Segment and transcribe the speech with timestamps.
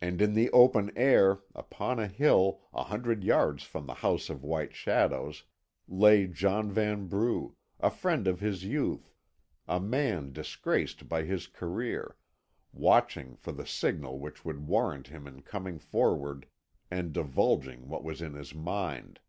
[0.00, 4.42] And in the open air, upon a hill, a hundred yards from the House of
[4.42, 5.44] White Shadows,
[5.86, 9.14] lay John Vanbrugh, a friend of his youth,
[9.68, 12.16] a man disgraced by his career,
[12.72, 16.46] watching for the signal which would warrant him in coming forward
[16.90, 19.20] and divulging what was in his mind.